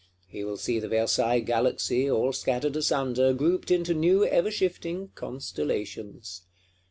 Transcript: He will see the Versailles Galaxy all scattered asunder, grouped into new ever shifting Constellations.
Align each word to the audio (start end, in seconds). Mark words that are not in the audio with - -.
He 0.25 0.43
will 0.43 0.57
see 0.57 0.79
the 0.79 0.87
Versailles 0.89 1.41
Galaxy 1.41 2.09
all 2.09 2.33
scattered 2.33 2.75
asunder, 2.75 3.33
grouped 3.33 3.69
into 3.69 3.93
new 3.93 4.25
ever 4.25 4.49
shifting 4.49 5.09
Constellations. 5.13 6.41